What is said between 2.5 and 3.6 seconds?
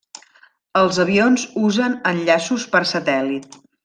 per satèl·lit.